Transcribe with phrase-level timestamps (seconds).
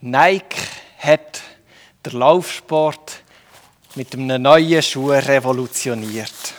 [0.00, 0.56] Nike
[0.98, 1.40] hat
[2.06, 3.22] den Laufsport
[3.96, 6.54] mit einem neuen Schuh revolutioniert.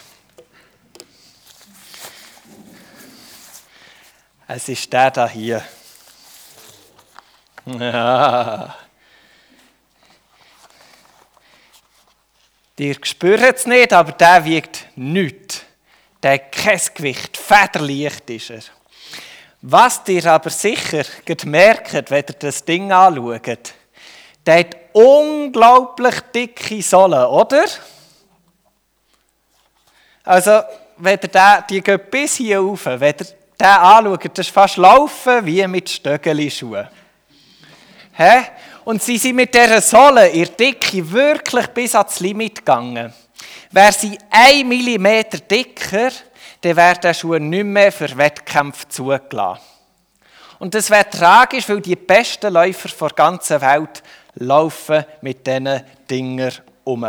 [4.48, 5.64] Es ist der da hier.
[7.66, 8.76] Ja.
[12.80, 15.64] Ihr spürt es nicht, aber der wiegt nichts.
[16.24, 18.79] Der hat kein Gewicht, federleicht ist er.
[19.62, 21.04] Was ihr aber sicher
[21.46, 23.74] merkt, wenn ihr das Ding anschaut,
[24.46, 27.66] der hat unglaublich dicke Sohlen, oder?
[30.24, 30.62] Also,
[30.98, 33.14] wenn ihr den, die gehen bis hier rauf, wenn ihr
[33.60, 36.88] den anschaut, das ist fast Laufen wie mit Stöckeli-Schuhen.
[38.86, 43.14] Und sie sind mit dieser Sohle, ihr Dicke, wirklich bis ans Limit gegangen.
[43.72, 46.12] Wäre sie ein Millimeter dicker,
[46.62, 49.62] dann wäre der Schuh nicht mehr für Wettkämpfe zugelassen.
[50.60, 54.04] Und das wäre tragisch, weil die besten Läufer der ganzen Welt
[54.36, 56.52] laufen mit diesen Dinger
[56.84, 57.06] um.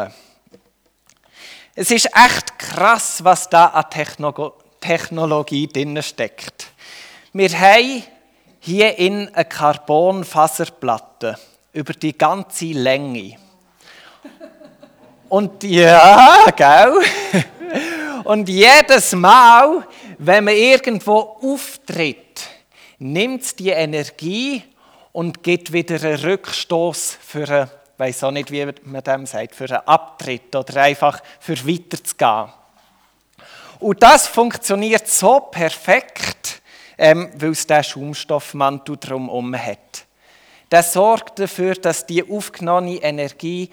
[1.75, 3.87] Es ist echt krass, was da an
[4.81, 6.69] Technologie drin steckt.
[7.33, 8.03] Wir haben
[8.61, 11.39] hier in eine Carbonfaserplatte
[11.73, 13.37] über die ganze Länge.
[15.29, 17.01] Und ja, gell?
[18.31, 19.85] Und jedes Mal,
[20.19, 22.49] wenn man irgendwo auftritt,
[23.01, 24.63] nimmt die Energie
[25.11, 29.65] und gibt wieder einen Rückstoß für einen, weiß auch nicht, wie man dem sagt, für
[29.65, 32.53] einen Abtritt oder einfach für weiterzugehen.
[33.81, 36.63] Und das funktioniert so perfekt,
[36.99, 40.07] ähm, weil es diesen Schaumstoffmantel drumherum hat.
[40.69, 43.71] Das sorgt dafür, dass die aufgenommene Energie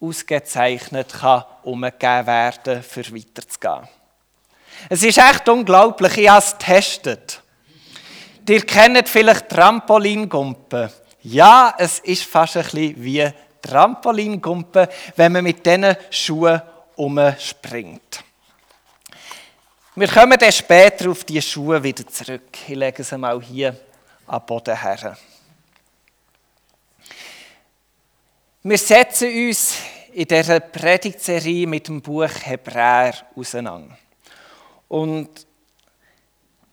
[0.00, 3.88] ausgezeichnet kann umgegeben werden, für weiterzugehen.
[4.88, 7.42] Es ist echt unglaublich, ich habe es getestet.
[8.48, 10.90] Ihr kennt vielleicht Trampolingumpen.
[11.22, 13.28] Ja, es ist fast ein bisschen wie
[13.60, 16.62] Trampolingumpen, wenn man mit diesen Schuhen
[16.94, 18.22] umspringt.
[19.96, 22.48] Wir kommen dann später auf die Schuhe wieder zurück.
[22.68, 23.74] Ich lege sie mal hier
[24.26, 25.16] am Boden her.
[28.68, 29.76] Wir setzen uns
[30.12, 33.96] in dieser Predigtserie mit dem Buch Hebräer auseinander.
[34.88, 35.28] Und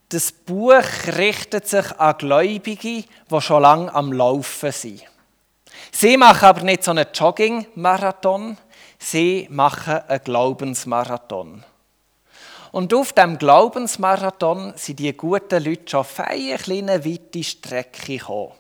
[0.10, 0.82] das Buch
[1.16, 5.04] richtet sich an Gläubige, die schon lange am Laufen sind.
[5.92, 8.58] Sie machen aber nicht so einen Jogging-Marathon,
[8.98, 11.64] sie machen einen Glaubensmarathon.
[12.72, 18.54] Und auf dem Glaubensmarathon sind die guten Leute schon auf eine kleine weite Strecke gekommen.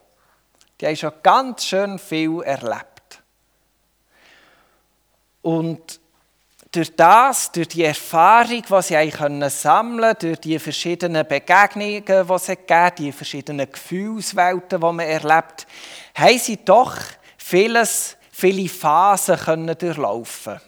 [0.79, 2.92] Die haben schon ganz schön viel erlebt.
[5.43, 5.99] Und
[6.71, 12.39] durch das, durch die Erfahrung, die sie eigentlich sammeln können, durch die verschiedenen Begegnungen, die
[12.39, 15.67] sie geben, die verschiedenen Gefühlswelten, die man erlebt,
[16.15, 16.97] haben sie doch
[17.37, 20.59] vieles, viele Phasen können durchlaufen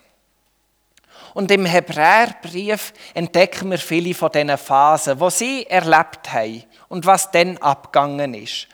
[1.34, 7.32] Und im Hebräerbrief entdecken wir viele von diesen Phasen, die sie erlebt haben und was
[7.32, 8.68] dann abgegangen ist.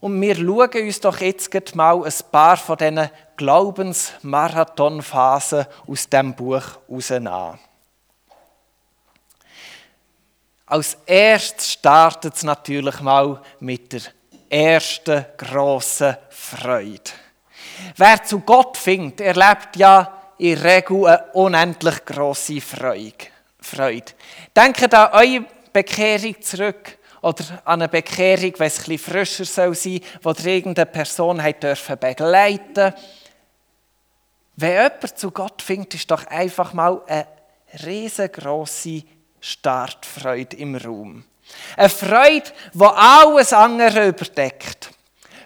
[0.00, 6.62] Und wir schauen uns doch jetzt mal ein paar von diesen Glaubensmarathonphasen aus dem Buch
[6.88, 7.58] heraus an.
[10.66, 14.02] Als erstes startet es natürlich mal mit der
[14.50, 17.10] ersten grossen Freude.
[17.96, 23.24] Wer zu Gott findet, erlebt ja in der Regel eine unendlich grosse Freude.
[24.54, 30.00] Denkt an eure Bekehrung zurück oder an eine Bekehrung, wenn es etwas frischer sein soll,
[30.22, 31.42] wo ihr irgendeine Person
[32.00, 32.94] begleiten
[34.60, 37.28] Wenn jemand zu Gott findet, ist doch einfach mal eine
[37.84, 39.04] riesengroße
[39.40, 41.22] Startfreude im Raum.
[41.76, 44.90] Eine Freude, die alles andere überdeckt.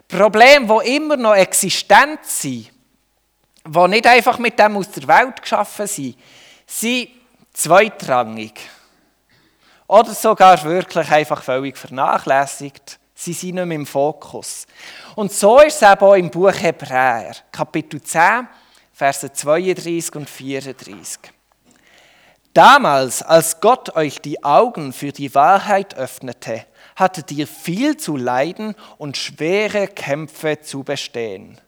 [0.09, 2.71] Probleme, die immer noch existent sind,
[3.67, 6.17] die nicht einfach mit dem aus der Welt geschaffen sind,
[6.67, 7.11] sind
[7.53, 8.59] zweitrangig.
[9.89, 12.99] Oder sogar wirklich einfach völlig vernachlässigt.
[13.15, 14.67] Sie sind nicht mehr im Fokus.
[15.17, 18.49] Und so ist es eben auch im Buch Hebräer, Kapitel 10,
[18.93, 21.19] Verse 32 und 34.
[22.55, 26.67] Damals, als Gott euch die Augen für die Wahrheit öffnete,
[26.97, 31.59] hattet ihr viel zu leiden und schwere Kämpfe zu bestehen.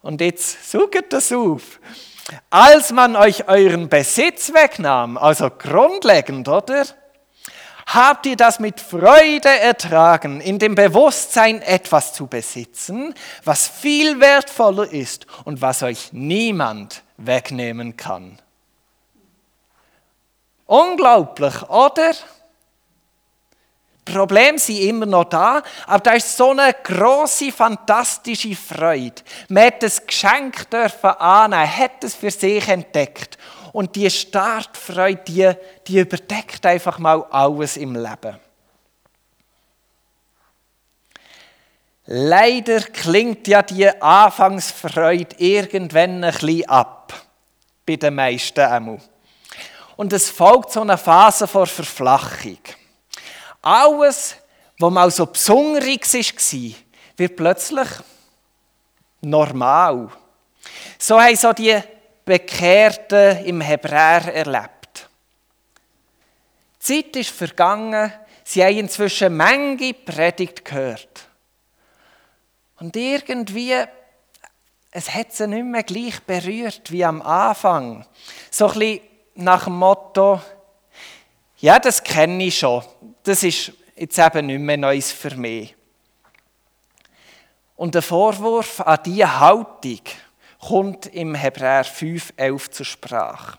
[0.00, 1.80] Und jetzt sucht das auf.
[2.50, 6.84] Als man euch euren Besitz wegnahm, also grundlegend, oder?
[7.94, 13.14] Habt ihr das mit Freude ertragen, in dem Bewusstsein etwas zu besitzen,
[13.44, 18.38] was viel wertvoller ist und was euch niemand wegnehmen kann?
[20.66, 22.12] Unglaublich, oder?
[24.04, 29.22] Probleme sind immer noch da, aber da ist so eine große, fantastische Freude.
[29.48, 33.38] Man hat das Geschenk dürfen annehmen, hat es für sich entdeckt.
[33.72, 35.52] Und die Startfreude, die,
[35.86, 38.38] die überdeckt einfach mal alles im Leben.
[42.10, 47.12] Leider klingt ja die Anfangsfreude irgendwann ein bisschen ab.
[47.84, 48.98] Bei den meisten einmal.
[49.96, 52.58] Und es folgt so eine Phase vor Verflachung.
[53.60, 54.36] Alles,
[54.78, 56.76] was mal so besonderes war,
[57.16, 57.88] wird plötzlich
[59.20, 60.08] normal.
[60.98, 61.78] So haben so die
[62.28, 65.08] Bekehrten im Hebräer erlebt.
[66.86, 68.12] Die Zeit ist vergangen,
[68.44, 71.26] sie haben inzwischen Menge Predigt gehört.
[72.78, 73.82] Und irgendwie,
[74.90, 78.04] es hat sie nicht mehr gleich berührt wie am Anfang.
[78.50, 79.00] So ein bisschen
[79.36, 80.42] nach dem Motto,
[81.56, 82.84] ja, das kenne ich schon.
[83.22, 85.74] Das ist jetzt eben nicht mehr Neues für mich.
[87.74, 90.02] Und der Vorwurf an diese Haltung
[90.58, 93.58] kommt im Hebräer 5,11 zur Sprache.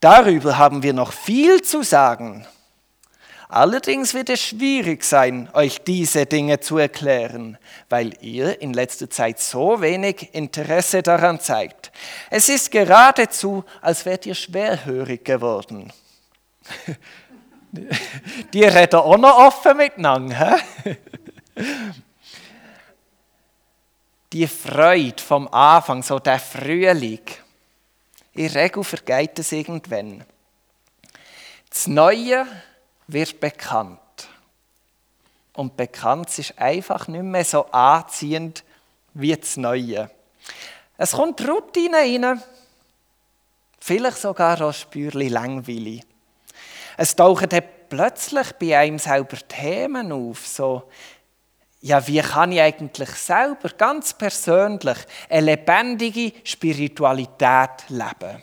[0.00, 2.46] Darüber haben wir noch viel zu sagen.
[3.48, 7.58] Allerdings wird es schwierig sein, euch diese Dinge zu erklären,
[7.90, 11.92] weil ihr in letzter Zeit so wenig Interesse daran zeigt.
[12.30, 15.92] Es ist geradezu, als wärt ihr schwerhörig geworden.
[18.52, 20.58] Die reden auch noch offen miteinander.
[24.32, 27.20] Die Freude vom Anfang, so der Frühling,
[28.32, 30.24] in der Regel vergeht es irgendwann.
[31.68, 32.46] Das Neue
[33.08, 33.98] wird bekannt.
[35.52, 38.64] Und bekannt ist einfach nicht mehr so anziehend
[39.12, 40.10] wie das Neue.
[40.96, 42.42] Es kommt Routine rein,
[43.80, 46.04] vielleicht sogar auch Spürchen langweilig.
[46.96, 50.84] Es tauchen dann plötzlich bei einem selber Themen auf, so,
[51.82, 54.98] ja, wie kann ich eigentlich selber ganz persönlich
[55.28, 58.42] eine lebendige Spiritualität leben?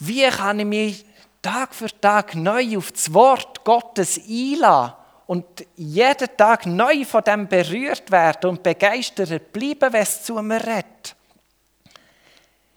[0.00, 1.06] Wie kann ich mich
[1.40, 4.94] Tag für Tag neu auf das Wort Gottes einladen
[5.26, 5.44] und
[5.76, 11.14] jeden Tag neu von dem berührt werden und begeistert bleiben, es zu mir redet.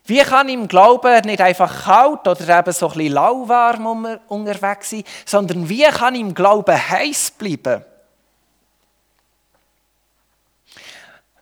[0.07, 5.03] Wie kann im Glauben nicht einfach kalt oder eben so ein bisschen lauwarm unterwegs sein,
[5.25, 7.83] sondern wie kann im Glauben heiß bleiben?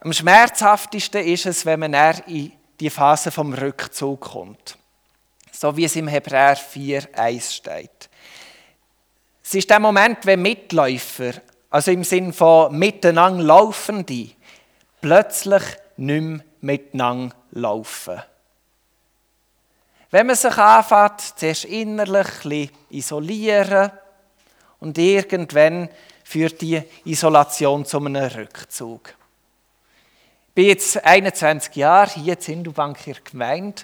[0.01, 1.94] Am schmerzhaftesten ist es, wenn man
[2.27, 4.77] in die Phase vom Rückzug kommt
[5.56, 8.09] so wie es im Hebräer 4,1 steht.
[9.44, 11.33] Es ist der Moment, wenn Mitläufer,
[11.69, 14.29] also im Sinn von miteinander Laufende,
[15.01, 15.63] plötzlich
[15.97, 18.21] nicht mehr miteinander laufen.
[20.15, 23.91] Wenn man sich anfängt, zuerst innerlich isolieren
[24.79, 25.89] und irgendwann
[26.23, 29.09] führt die Isolation zu einem Rückzug.
[29.09, 33.81] Ich bin jetzt 21 Jahre hier in Sindelbank in der Gemeinde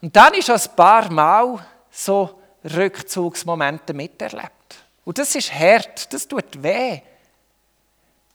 [0.00, 1.58] und dann ist ein paar Mal
[1.90, 4.76] so Rückzugsmomente miterlebt.
[5.04, 7.02] Und das ist hart, das tut weh.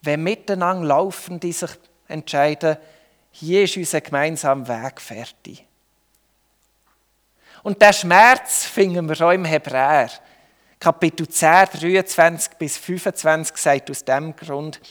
[0.03, 1.71] Wenn miteinander laufen, die sich
[2.07, 2.77] entscheiden,
[3.31, 5.65] hier ist unser gemeinsamer Weg fertig.
[7.63, 10.10] Und der Schmerz finden wir auch im Hebräer.
[10.80, 14.82] Kapitel 10, 23 bis 25 sagt aus dem Grund,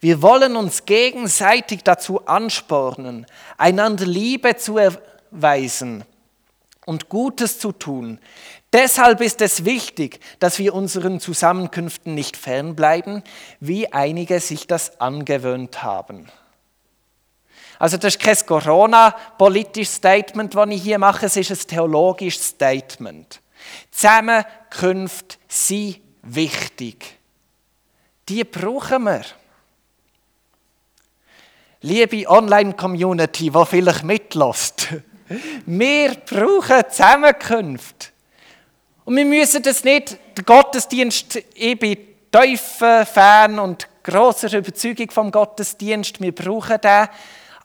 [0.00, 3.24] wir wollen uns gegenseitig dazu anspornen,
[3.56, 6.04] einander Liebe zu erweisen
[6.86, 8.18] und Gutes zu tun.
[8.72, 13.22] Deshalb ist es wichtig, dass wir unseren Zusammenkünften nicht fernbleiben,
[13.60, 16.28] wie einige sich das angewöhnt haben.
[17.78, 23.40] Also das ist kein Corona-politisches Statement, das ich hier mache, es ist ein theologisches Statement.
[23.90, 27.18] Zusammenkünfte sind wichtig.
[28.28, 29.22] Die brauchen wir.
[31.80, 34.88] Liebe Online-Community, die vielleicht mitlässt,
[35.66, 38.08] wir brauchen Zusammenkünfte.
[39.04, 41.96] Und wir müssen das nicht, der Gottesdienst, ich bin
[42.30, 47.08] tiefer Fan und grosser Überzeugung vom Gottesdienst, wir brauchen den.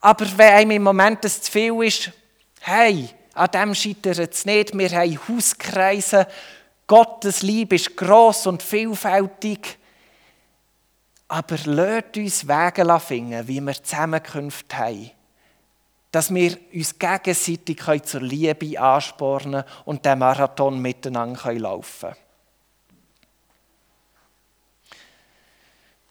[0.04, 2.12] Aber wenn einem im Moment das zu viel ist,
[2.60, 4.78] hey, an dem scheitert es nicht.
[4.78, 6.28] Wir haben Hauskreise.
[6.88, 9.80] Gottes Liebe ist gross und vielfältig.
[11.30, 15.12] Aber lasst uns Wege finden, wie wir Zusammenkünfte haben
[16.12, 22.16] dass wir uns gegenseitig zur Liebe anspornen und den Marathon miteinander laufen können.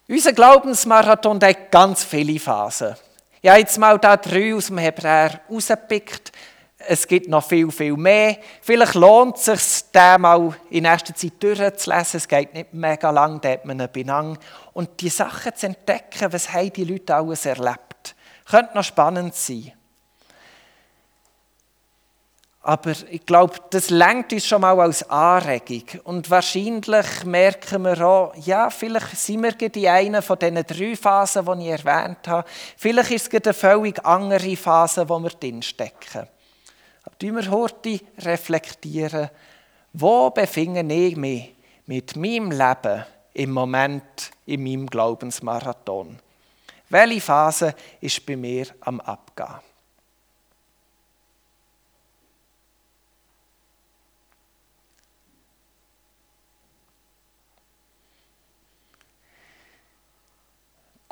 [0.09, 2.97] Unser Glaubensmarathon hat ganz viele Phasen.
[3.45, 6.31] Ich habe jetzt mal da drei aus dem Hebräer rausgepickt.
[6.79, 8.37] es gibt noch viel, viel mehr.
[8.61, 12.19] Vielleicht lohnt es sich, den mal in nächster Zeit durchzulesen.
[12.19, 14.39] Es geht nicht mega lang, da hat man einen Benang.
[14.73, 18.15] Und die Sachen zu entdecken, was haben die Leute alles erlebt.
[18.49, 19.73] Könnte noch spannend sein.
[22.65, 25.83] Aber ich glaube, das lenkt uns schon mal als Anregung.
[26.05, 31.45] Und wahrscheinlich merken wir auch, ja, vielleicht sind wir die eine von diesen drei Phasen,
[31.45, 32.49] die ich erwähnt habe.
[32.77, 36.29] Vielleicht ist es eine völlig andere Phase, wo wir drinstecken.
[37.03, 39.31] Aber wir heute reflektieren,
[39.93, 41.55] wo befinde ich mich
[41.87, 43.05] mit meinem Leben
[43.35, 46.17] im Moment in meinem Glaubensmarathon?
[46.89, 49.72] Welche Phase ist bei mir am Abgehen?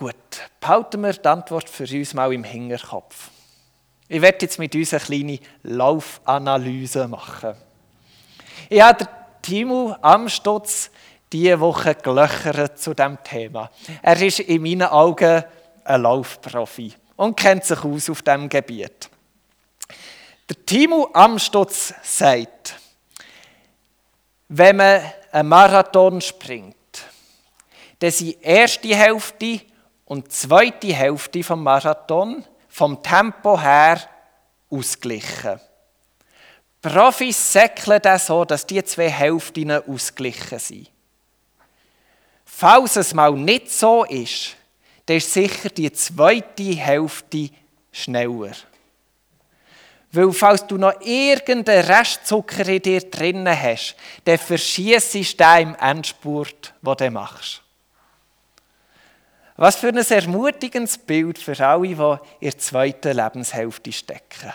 [0.00, 0.14] Gut,
[0.60, 3.28] behalten wir die Antwort für uns mal im Hinterkopf.
[4.08, 7.54] Ich werde jetzt mit uns eine kleine Laufanalyse machen.
[8.70, 9.06] Ich habe
[9.42, 10.90] Timo Amstutz
[11.30, 13.70] diese Woche gelöchert zu diesem Thema.
[14.00, 15.44] Er ist in meinen Augen
[15.84, 19.10] ein Laufprofi und kennt sich aus auf diesem Gebiet.
[20.48, 22.74] Der Timo Amstutz sagt,
[24.48, 26.74] wenn man einen Marathon springt,
[27.98, 29.60] dann sind die erste Hälfte
[30.10, 34.00] und die zweite Hälfte vom Marathon vom Tempo her
[34.68, 35.60] ausgleichen.
[36.82, 40.90] Profis säckeln das so, dass die zwei Hälften ausgleichen sind.
[42.44, 44.56] Falls es mal nicht so ist,
[45.06, 47.50] dann ist sicher die zweite Hälfte
[47.92, 48.56] schneller.
[50.10, 55.74] Weil falls du noch irgendeinen Restzucker in dir drinnen hast, dann verschießt du den im
[55.76, 57.62] Endspurt, den du machst.
[59.60, 64.54] Was für ein ermutigendes Bild für alle, die in der zweiten Lebenshälfte stecken.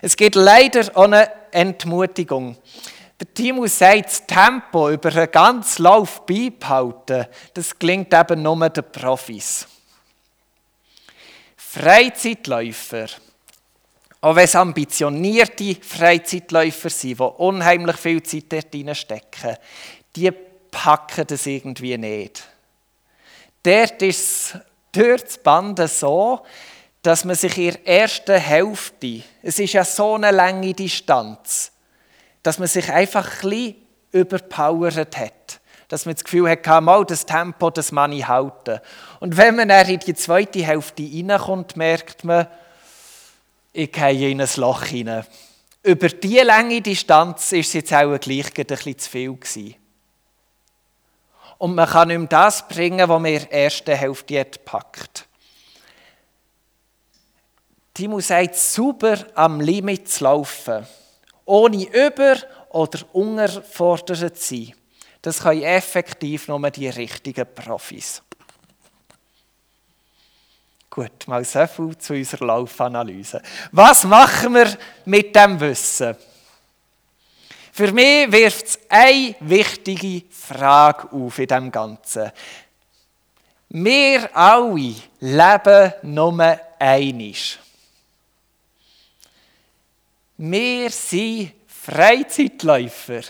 [0.00, 2.56] Es gibt leider eine Entmutigung.
[3.20, 8.92] Der Timo sagt, das Tempo über einen ganzen Lauf beibehalten, das klingt eben nur den
[8.92, 9.68] Profis.
[11.54, 13.08] Freizeitläufer,
[14.22, 19.54] auch wenn es ambitionierte Freizeitläufer sind, die unheimlich viel Zeit dort stecken,
[20.16, 20.32] die
[20.70, 22.44] packen das irgendwie nicht.
[23.62, 24.56] Dort ist
[24.92, 26.40] durch das Band so,
[27.02, 31.72] dass man sich in der ersten Hälfte, es ist ja so eine lange Distanz,
[32.42, 33.74] dass man sich einfach ein bisschen
[34.12, 35.60] überpowert hat.
[35.88, 38.80] Dass man das Gefühl hat, mal das Tempo, das man ich halten.
[39.20, 42.46] Und wenn man dann in die zweite Hälfte reinkommt, merkt man,
[43.72, 45.26] ich gehe in ein Loch hinein.
[45.82, 49.76] Über diese lange Distanz ist es jetzt auch gleich ein bisschen zu viel gewesen
[51.58, 55.26] und man kann nicht mehr das bringen, was man in der ersten Hälfte hat gepackt.
[57.92, 60.86] Timo sagt, super am Limit zu laufen,
[61.44, 62.38] ohne über-
[62.70, 64.74] oder unterfordert zu sein.
[65.20, 68.22] Das können effektiv nur die richtigen Profis.
[70.88, 73.42] Gut, mal so viel zu unserer Laufanalyse.
[73.72, 76.16] Was machen wir mit dem Wissen?
[77.78, 82.32] Für mich wirft es eine wichtige Frage auf in dem Ganzen.
[83.68, 87.56] Wir alle leben nur einig.
[90.38, 93.20] Wir sind Freizeitläufer.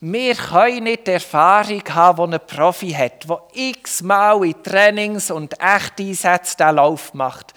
[0.00, 5.52] Wir können nicht die Erfahrung haben, die ein Profi hat, der x-mal in Trainings und
[5.60, 7.52] Echteinsätzen diesen Lauf macht.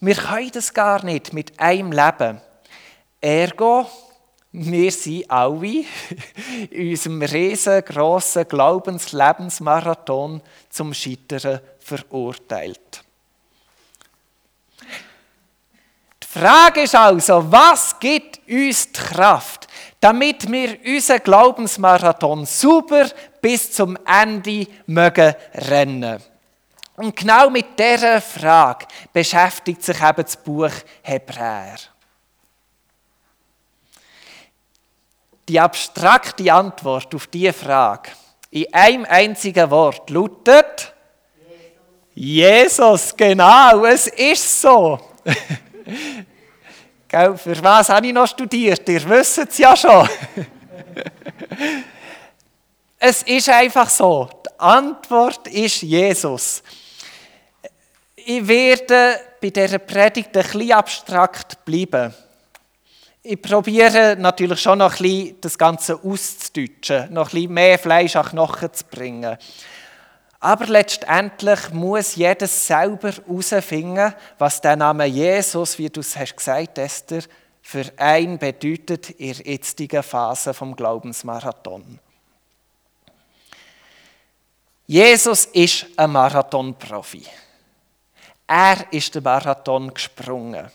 [0.00, 2.40] Wir können das gar nicht mit einem Leben.
[3.20, 3.86] Ergo
[4.52, 5.84] wir sind alle
[6.70, 13.02] in unserem riesengroßen Glaubenslebensmarathon zum Scheitern verurteilt.
[16.22, 19.68] Die Frage ist also, was gibt uns die Kraft,
[20.00, 23.06] damit wir unseren Glaubensmarathon super
[23.40, 26.22] bis zum Ende mögen rennen?
[26.96, 30.70] Und genau mit dieser Frage beschäftigt sich eben das Buch
[31.02, 31.91] Hebräer.
[35.48, 38.10] Die abstrakte Antwort auf diese Frage
[38.52, 40.92] in einem einzigen Wort lautet
[42.14, 45.00] Jesus, Jesus genau, es ist so.
[47.08, 48.86] Für was habe ich noch studiert?
[48.88, 50.08] Ihr wisst es ja schon.
[52.98, 54.28] es ist einfach so.
[54.46, 56.62] Die Antwort ist Jesus.
[58.16, 62.14] Ich werde bei dieser Predigt ein bisschen abstrakt bleiben.
[63.24, 68.16] Ich probiere natürlich schon noch ein bisschen das Ganze auszudeutschen, noch ein bisschen mehr Fleisch
[68.16, 69.38] an Knochen zu bringen.
[70.40, 76.78] Aber letztendlich muss jeder selber herausfinden, was der Name Jesus, wie du es hast gesagt,
[76.78, 77.22] Esther,
[77.62, 82.00] für einen bedeutet in der jetzigen Phase vom Glaubensmarathon.
[84.88, 87.24] Jesus ist ein Marathonprofi.
[88.48, 90.68] Er ist den Marathon gesprungen.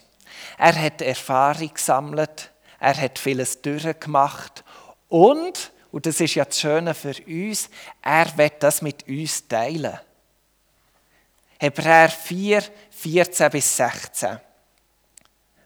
[0.57, 4.63] Er hat Erfahrung gesammelt, er hat vieles durchgemacht
[5.07, 7.69] und und das ist ja das Schöne für uns,
[8.03, 9.97] er wird das mit uns teilen.
[11.59, 14.39] Hebräer 4, 14 bis 16.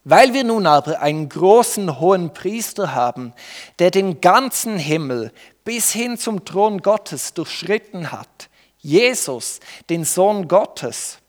[0.04, 3.34] Weil wir nun aber einen großen hohen Priester haben,
[3.80, 5.32] der den ganzen Himmel
[5.64, 11.20] bis hin zum Thron Gottes durchschritten hat, Jesus, den Sohn Gottes,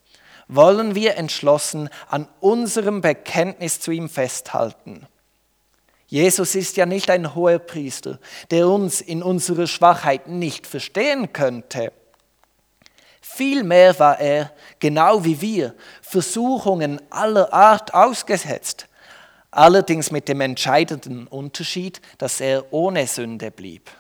[0.48, 5.06] wollen wir entschlossen an unserem Bekenntnis zu ihm festhalten.
[6.06, 8.18] Jesus ist ja nicht ein hoher Priester,
[8.50, 11.90] der uns in unserer Schwachheit nicht verstehen könnte.
[13.22, 18.88] Vielmehr war er, genau wie wir, Versuchungen aller Art ausgesetzt,
[19.50, 23.90] allerdings mit dem entscheidenden Unterschied, dass er ohne Sünde blieb.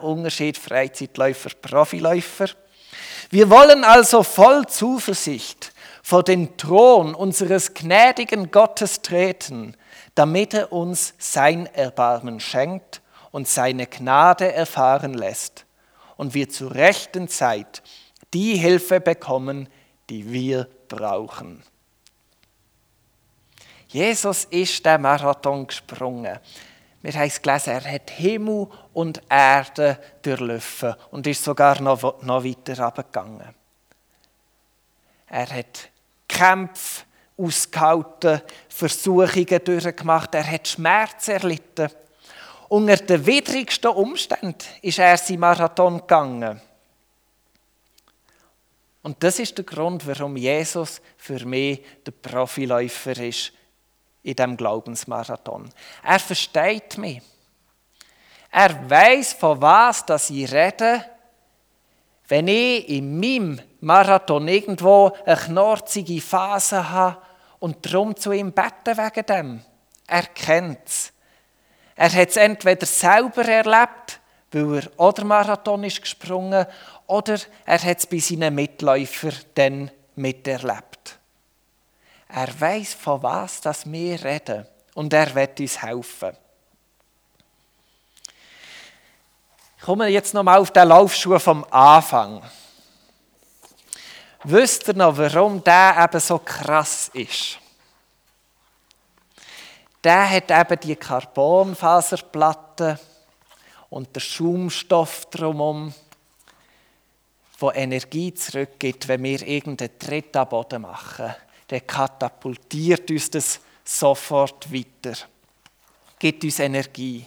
[0.00, 2.46] Unterschied Freizeitläufer, Profiläufer.
[3.30, 5.72] Wir wollen also voll Zuversicht
[6.02, 9.76] vor den Thron unseres gnädigen Gottes treten,
[10.14, 15.66] damit er uns sein Erbarmen schenkt und seine Gnade erfahren lässt
[16.16, 17.82] und wir zur rechten Zeit
[18.32, 19.68] die Hilfe bekommen,
[20.08, 21.62] die wir brauchen.
[23.88, 26.38] Jesus ist der Marathon gesprungen.
[27.02, 32.44] Wir haben es gelesen, er hat Himmel und Erde durchlaufen und ist sogar noch, noch
[32.44, 33.54] weiter runtergegangen.
[35.28, 35.90] Er hat
[36.28, 37.04] Kämpfe
[37.36, 41.90] ausgehalten, Versuchungen durchgemacht, er hat Schmerz erlitten.
[42.68, 46.60] Unter den widrigsten Umständen ist er seinen Marathon gegangen.
[49.02, 53.52] Und das ist der Grund, warum Jesus für mich der Profiläufer ist
[54.26, 55.70] in dem Glaubensmarathon.
[56.02, 57.22] Er versteht mich.
[58.50, 61.04] Er weiß, von was dass ich rede,
[62.28, 67.18] wenn ich in meinem Marathon irgendwo eine knorzige Phase habe
[67.60, 69.62] und drum zu ihm beten wegen dem.
[70.08, 71.12] Er kennt es.
[71.94, 76.66] Er hat es entweder selber erlebt, weil er oder Marathon ist gesprungen,
[77.06, 80.95] oder er hat es bei seinen Mitläufern dann miterlebt.
[82.28, 86.36] Er weiß, von was das wir reden, und er wird uns helfen.
[89.78, 92.42] Ich komme jetzt nochmal auf den Laufschuh vom Anfang.
[94.42, 97.58] Wisst ihr noch, warum der eben so krass ist?
[100.02, 102.98] Der hat eben die Carbonfaserplatte
[103.90, 105.92] und der Schaumstoff drumherum,
[107.60, 111.34] der Energie zurückgibt, wenn wir irgendeinen Tritt am Boden machen.
[111.68, 115.16] Der katapultiert uns das sofort weiter,
[116.18, 117.26] gibt uns Energie.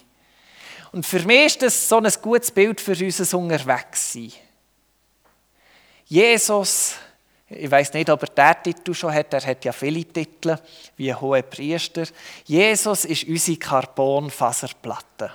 [0.92, 4.32] Und für mich ist das so ein gutes Bild für unser Unterwegssein.
[6.06, 6.96] Jesus
[7.52, 9.34] ich weiß nicht, ob er diesen Titel schon hat.
[9.34, 10.56] Er hat ja viele Titel,
[10.96, 12.04] wie hohe Priester.
[12.44, 15.32] Jesus ist unsere Carbonfaserplatte.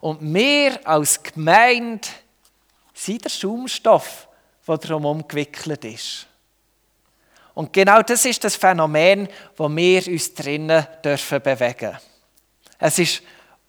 [0.00, 2.08] Und wir als Gemeinde
[2.94, 4.28] sind der Schaumstoff,
[4.66, 6.26] der darum gewickelt ist.
[7.54, 11.96] Und genau das ist das Phänomen, wo wir uns drinnen dürfen bewegen.
[12.78, 13.22] Es ist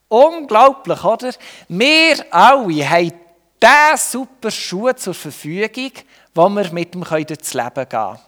[0.08, 1.32] unglaublich, oder?
[1.68, 3.14] Wir alle haben
[3.62, 5.92] diesen super Schuh zur Verfügung,
[6.34, 8.20] wo wir mit ihm durchs Leben gehen können.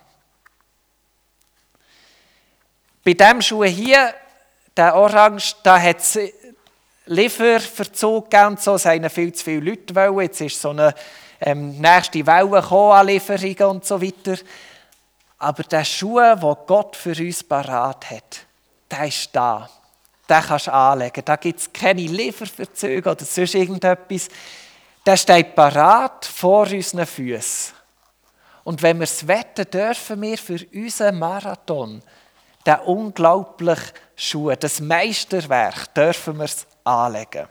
[3.03, 4.13] Bei diesem Schuh hier,
[4.75, 6.19] der Orange, da hat es
[7.05, 10.19] Lieferverzug und so, es haben viel zu viele Leute wollen.
[10.21, 10.93] Jetzt ist so eine
[11.39, 14.37] ähm, nächste Welle gekommen an Lieferungen und so weiter.
[15.39, 18.45] Aber der Schuh, den Gott für uns parat hat,
[18.89, 19.69] der ist da.
[20.29, 21.23] Den kannst du anlegen.
[21.23, 24.27] Da gibt es keine Lieferverzüge oder sonst irgendetwas.
[25.05, 27.75] Der steht parat vor unseren Füßen.
[28.63, 32.01] Und wenn wir es wetten, dürfen wir für unseren Marathon
[32.65, 37.47] den unglaublichen Schuh, das Meisterwerk, dürfen wir es anlegen.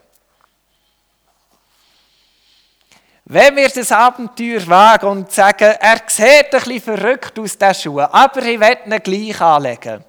[3.29, 7.99] Wenn wir das Abenteuer wagen und sagen, er sieht ein bisschen verrückt aus, der Schuh,
[7.99, 10.05] aber ich werde ihn gleich anlegen.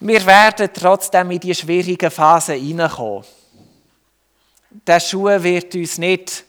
[0.00, 3.24] Wir werden trotzdem in die schwierigen Phasen hineinkommen.
[4.86, 6.44] Der Schuh wird uns nicht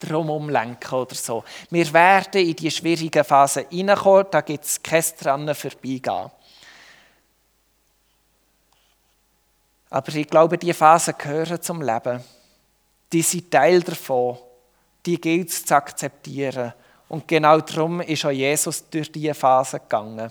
[0.00, 1.44] drumherum lenken oder so.
[1.70, 6.28] Wir werden in die schwierigen Phasen hineinkommen, da gibt es kein dran vorbeigehen.
[9.90, 12.20] Aber ich glaube, diese Phasen gehören zum Leben.
[13.12, 14.38] Die sind Teil davon.
[15.04, 16.72] Die gilt es zu akzeptieren.
[17.08, 20.30] Und genau darum ist auch Jesus durch diese Phase gegangen.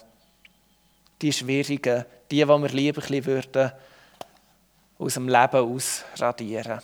[1.22, 3.72] Die schwierigen, die, die wir lieber ein würden
[4.98, 6.82] aus dem Leben ausradieren.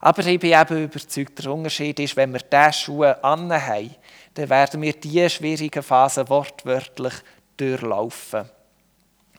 [0.00, 3.94] Aber ich bin eben überzeugt, der Unterschied ist, wenn wir diese Schuhe anhaben,
[4.34, 7.14] dann werden wir diese schwierigen Phasen wortwörtlich
[7.56, 8.50] durchlaufen.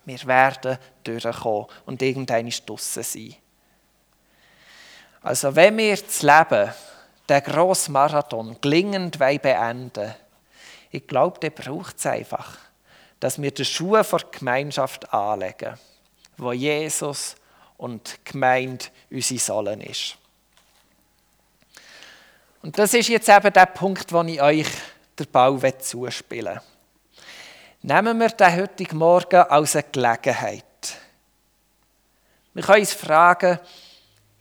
[0.05, 3.35] Wir werden durchkommen und irgendeine draussen sein.
[5.23, 6.73] Also wenn wir das Leben,
[7.29, 10.15] den grossen Marathon, gelingend beenden wollen,
[10.91, 12.57] ich glaube, dann braucht es einfach,
[13.21, 15.79] dass wir die Schuhe der Gemeinschaft anlegen,
[16.37, 17.35] wo Jesus
[17.77, 20.17] und die Gemeinde unsere Säulen ist.
[22.61, 24.67] Und das ist jetzt eben der Punkt, wo ich euch
[25.17, 26.61] den Bau zuspielen will.
[27.81, 30.63] Nehmen wir den heutigen Morgen als eine Gelegenheit.
[32.53, 33.59] Wir können uns fragen,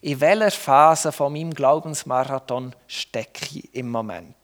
[0.03, 4.35] in welcher Phase von meinem Glaubensmarathon stecke ich im Moment?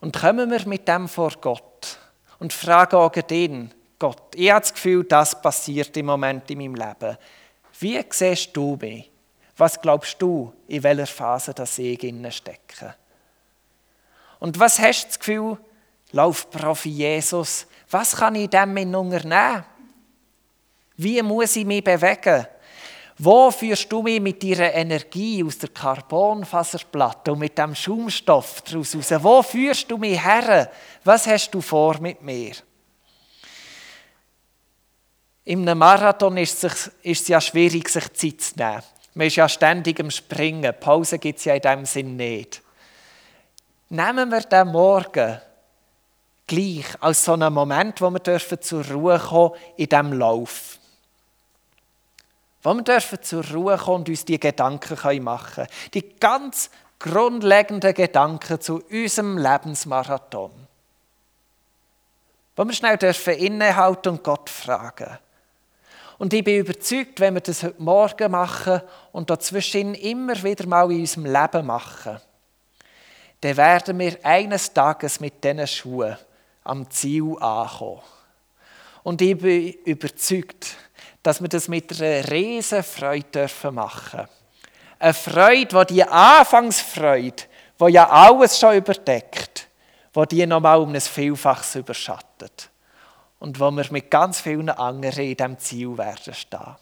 [0.00, 1.98] Und kommen wir mit dem vor Gott
[2.38, 6.74] und fragen auch den, Gott, ich habe das Gefühl, das passiert im Moment in meinem
[6.76, 7.18] Leben.
[7.80, 9.10] Wie siehst du mich?
[9.56, 11.98] Was glaubst du, in welcher Phase das ich
[12.30, 12.94] stecke?
[14.38, 15.58] Und was hast du das Gefühl,
[16.12, 19.64] Laufprofi Jesus, was kann ich diesem unternehmen?
[20.96, 22.46] Wie muss ich mich bewegen?
[23.18, 28.94] Wo führst du mich mit deiner Energie aus der Carbonfaserplatte und mit dem Schaumstoff daraus
[28.94, 29.10] raus?
[29.22, 30.70] Wo führst du mich her?
[31.02, 32.52] Was hast du vor mit mir?
[35.48, 38.82] Einem Marathon ist es, ja schwierig, sich Zeit zu nehmen.
[39.14, 40.74] Man ist ja ständig am Springen.
[40.78, 42.60] Pause gibt es ja in diesem Sinn nicht.
[43.88, 45.40] Nehmen wir den Morgen
[46.46, 50.78] gleich als so einen Moment, wo wir dürfen zur Ruhe kommen in diesem Lauf.
[52.62, 55.68] Wo wir dürfen zur Ruhe kommen und uns die Gedanken machen können.
[55.94, 60.50] Die ganz grundlegenden Gedanken zu unserem Lebensmarathon.
[62.56, 65.18] Wo wir schnell dürfen innehalten und Gott fragen.
[66.18, 68.80] Und ich bin überzeugt, wenn wir das heute Morgen machen
[69.12, 72.18] und dazwischen immer wieder mal in unserem Leben machen,
[73.42, 76.16] dann werden wir eines Tages mit diesen Schuhen
[76.64, 78.00] am Ziel ankommen.
[79.02, 80.76] Und ich bin überzeugt,
[81.26, 84.28] dass wir das mit einer riesen Freude machen dürfen.
[85.00, 87.42] Eine Freude, die die Anfangsfreude,
[87.80, 89.66] die ja alles schon überdeckt,
[90.14, 92.70] die die nochmal um ein Vielfaches überschattet.
[93.40, 96.76] Und wo wir mit ganz vielen anderen in diesem Ziel werden stehen.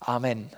[0.00, 0.50] Amen.